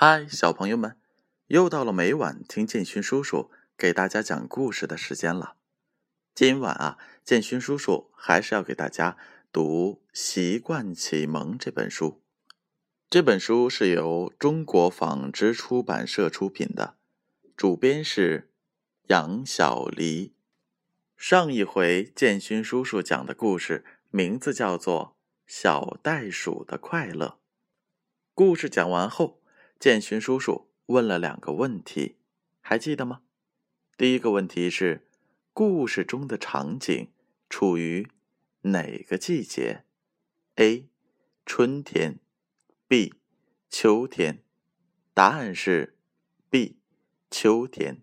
[0.00, 0.96] 嗨，小朋友们，
[1.48, 5.56] 又到了每晚听建勋叔叔给大家讲故事的时间了。
[6.36, 9.18] 今晚啊，建勋叔叔还是要给大家
[9.50, 12.22] 读《习惯启蒙》这本书。
[13.10, 16.94] 这本书是由中国纺织出版社出品的，
[17.56, 18.52] 主编是
[19.08, 20.32] 杨小黎。
[21.16, 27.26] 上一回建勋叔叔讲的故事名字叫做《小袋鼠的快乐》。
[28.32, 29.37] 故事讲完后。
[29.78, 32.16] 建勋叔叔问了两个问题，
[32.60, 33.22] 还记得吗？
[33.96, 35.06] 第一个问题是，
[35.52, 37.12] 故事中的场景
[37.48, 38.08] 处于
[38.62, 39.84] 哪个季节
[40.56, 40.88] ？A.
[41.46, 42.18] 春天
[42.88, 43.14] ，B.
[43.70, 44.42] 秋天。
[45.14, 45.96] 答案是
[46.50, 46.78] B.
[47.30, 48.02] 秋天。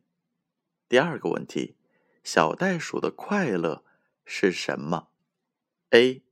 [0.88, 1.76] 第二个问题，
[2.24, 3.84] 小袋鼠的快乐
[4.24, 5.10] 是什么
[5.90, 6.24] ？A.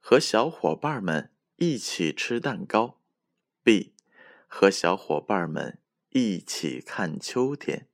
[0.00, 3.00] 和小伙伴们一起吃蛋糕。
[3.64, 3.91] B.
[4.54, 5.78] 和小伙伴们
[6.10, 7.88] 一起看秋天，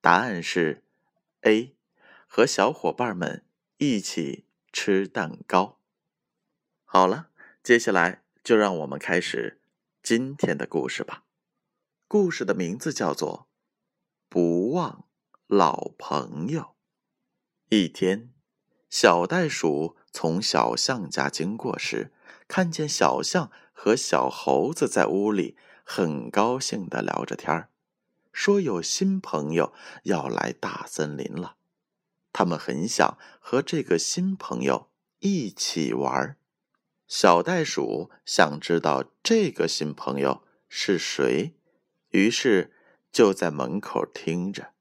[0.00, 0.82] 答案是
[1.42, 1.76] A。
[2.26, 3.44] 和小伙伴们
[3.76, 5.78] 一起吃蛋糕。
[6.86, 7.28] 好了，
[7.62, 9.60] 接下来就让我们开始
[10.02, 11.24] 今天的故事吧。
[12.08, 13.48] 故事的名字叫做
[14.30, 15.04] 《不忘
[15.46, 16.62] 老朋友》。
[17.68, 18.32] 一天，
[18.88, 22.10] 小袋鼠从小象家经过时，
[22.48, 25.54] 看见小象和小猴子在屋里。
[25.84, 27.68] 很高兴的聊着天儿，
[28.32, 29.72] 说有新朋友
[30.04, 31.56] 要来大森林了，
[32.32, 34.88] 他们很想和这个新朋友
[35.18, 36.36] 一起玩。
[37.06, 41.54] 小袋鼠想知道这个新朋友是谁，
[42.10, 42.72] 于是
[43.12, 44.72] 就在门口听着。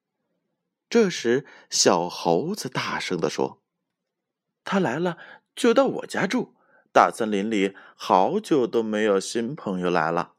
[0.89, 3.61] 这时，小猴子大声的说
[4.63, 5.17] ：“他来了，
[5.55, 6.55] 就到我家住。
[6.94, 10.35] 大森林里好久都没有新朋友来了。”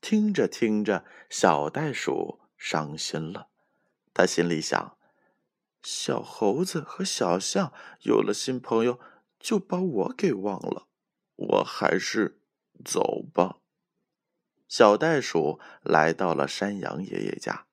[0.00, 3.48] 听着听着，小袋鼠伤心了。
[4.12, 4.96] 他心里想：
[5.82, 8.98] 小猴子和小象有了新朋友，
[9.38, 10.88] 就把我给忘了。
[11.36, 12.40] 我还是
[12.84, 13.58] 走吧。
[14.68, 17.66] 小袋鼠来到了山羊爷爷家，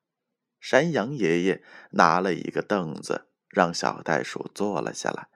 [0.59, 5.27] 山羊爷爷拿了一个凳子，让小袋鼠坐了下来，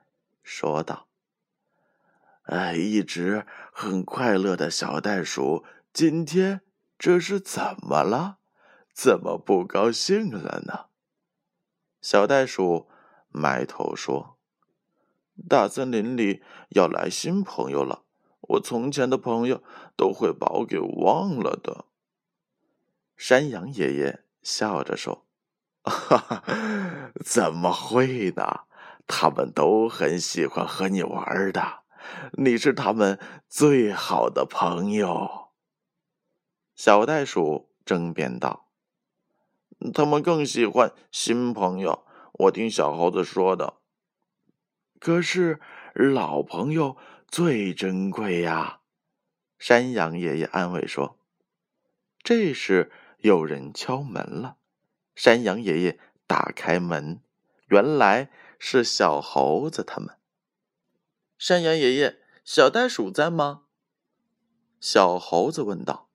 [0.42, 1.08] 说道
[2.44, 6.62] ：“哎，一直很快乐的小袋鼠，今天……”
[7.02, 8.38] 这是怎么了？
[8.94, 10.84] 怎么不高兴了呢？
[12.00, 12.88] 小袋鼠
[13.28, 14.38] 埋头说
[15.50, 18.04] ：“大森林里要来新朋友了，
[18.42, 19.64] 我从前的朋友
[19.96, 21.86] 都会把我给忘了的。”
[23.18, 25.26] 山羊爷爷笑着说
[25.82, 26.44] ：“哈哈，
[27.24, 28.60] 怎么会呢？
[29.08, 31.80] 他们都很喜欢和你玩的，
[32.34, 33.18] 你是他们
[33.48, 35.40] 最好的朋友。”
[36.84, 38.66] 小袋鼠争辩道
[39.94, 42.04] ：“他们更喜欢新朋友。
[42.32, 43.74] 我听小猴子说的。
[44.98, 45.60] 可是
[45.94, 46.96] 老朋友
[47.28, 48.80] 最珍贵呀。”
[49.60, 51.16] 山羊爷爷安慰说。
[52.20, 54.56] 这时有人敲门了。
[55.14, 57.20] 山羊爷爷打开门，
[57.68, 58.28] 原来
[58.58, 60.16] 是小猴子他们。
[61.38, 63.66] 山羊爷爷，小袋鼠在吗？
[64.80, 66.08] 小猴子问道。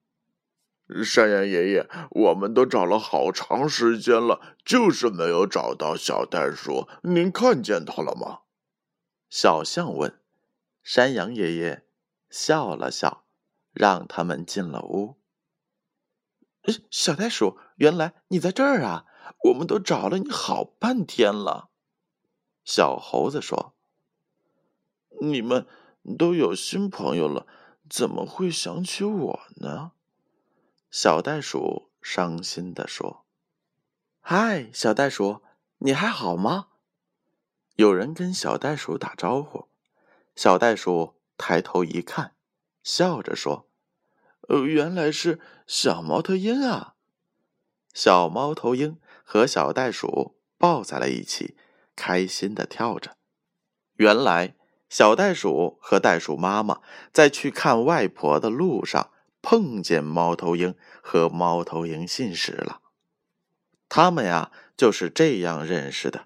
[1.04, 6.88] 山羊爷爷，我们都找了好长时间了，就是没有找到小袋鼠。
[7.04, 8.42] 您看见它了吗？
[9.30, 10.20] 小象问。
[10.82, 11.86] 山羊爷爷
[12.30, 13.26] 笑了笑，
[13.74, 15.16] 让他们进了屋。
[16.90, 19.06] 小袋鼠，原来你在这儿啊！
[19.44, 21.70] 我们都找了你好半天了。
[22.64, 23.76] 小猴子说
[25.22, 25.68] ：“你们
[26.18, 27.46] 都有新朋友了，
[27.90, 29.92] 怎么会想起我呢？”
[30.90, 33.26] 小袋鼠伤心地说
[34.22, 35.42] ：“嗨，小袋鼠，
[35.80, 36.68] 你还好吗？”
[37.76, 39.68] 有人跟小袋鼠打招呼。
[40.34, 42.36] 小袋鼠抬头一看，
[42.84, 43.68] 笑着说
[44.48, 46.96] ：“呃，原来是小猫头鹰啊！”
[47.94, 51.58] 小猫头鹰和小袋鼠抱在了一起，
[51.98, 53.18] 开心的跳着。
[53.96, 54.56] 原来，
[54.90, 56.82] 小袋鼠和袋鼠妈妈
[57.12, 59.12] 在去看外婆的路上。
[59.50, 62.82] 碰见猫头鹰和猫头鹰信使了，
[63.88, 66.26] 他们呀就是这样认识的。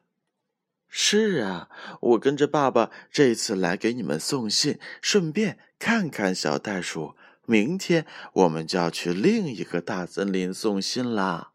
[0.89, 1.69] 是啊，
[1.99, 7.15] 我跟着爸爸这次来给你们送信，顺便看看小袋鼠。
[7.45, 11.51] 明天我们就要去另一个大森林送信啦。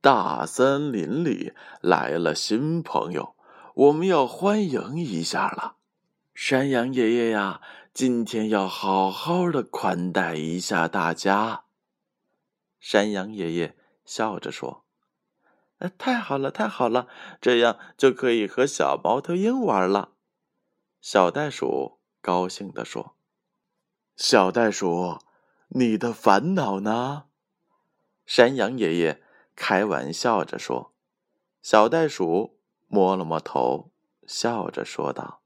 [0.00, 3.34] 大森林里来了新朋友，
[3.74, 5.74] 我们要欢迎一下了。
[6.32, 7.60] 山羊爷爷呀。
[7.92, 11.64] 今天要好好的款待一下大家。
[12.78, 14.84] 山羊爷爷笑着说
[15.98, 17.08] ：“太好了，太好了，
[17.40, 20.12] 这样就可以和小猫头鹰玩了。”
[21.02, 23.16] 小袋鼠高兴地说
[24.16, 25.18] ：“小袋鼠，
[25.68, 27.24] 你的烦恼呢？”
[28.24, 29.20] 山羊爷爷
[29.56, 30.94] 开玩笑着说。
[31.60, 33.90] 小袋鼠摸了摸头，
[34.26, 35.42] 笑着说道：“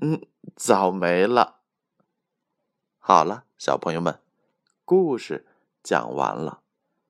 [0.00, 1.60] 嗯，早没了。”
[2.98, 4.20] 好了，小朋友们，
[4.84, 5.46] 故事
[5.82, 6.62] 讲完了。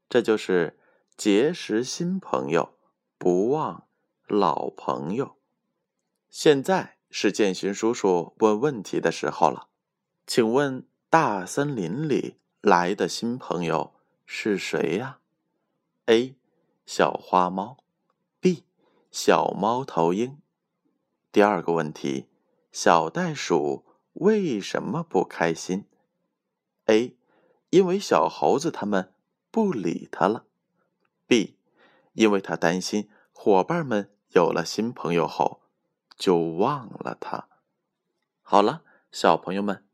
[0.09, 0.79] 这就是
[1.17, 2.75] 结识新朋友，
[3.19, 3.87] 不忘
[4.27, 5.37] 老朋友。
[6.29, 9.69] 现在是建勋叔叔问问题的时候了，
[10.27, 13.95] 请问大森林里来的新朋友
[14.25, 15.21] 是谁呀
[16.07, 16.35] ？A.
[16.87, 17.85] 小花猫
[18.41, 18.65] ，B.
[19.11, 20.39] 小猫头鹰。
[21.31, 22.29] 第二个问题，
[22.73, 23.87] 小袋鼠。
[24.15, 25.87] 为什么不开心
[26.85, 27.17] ？A，
[27.71, 29.15] 因为小猴子他们
[29.51, 30.45] 不理他了。
[31.27, 31.57] B，
[32.13, 35.63] 因为他担心伙伴们有了新朋友后
[36.17, 37.49] 就忘了他。
[38.43, 39.87] 好了，小朋友们，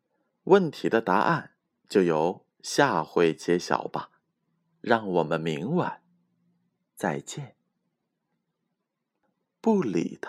[0.44, 1.52] 问题的答案
[1.88, 4.10] 就由下回揭晓吧。
[4.80, 6.02] 让我们明晚
[6.96, 7.54] 再见。
[9.60, 10.26] 不理他。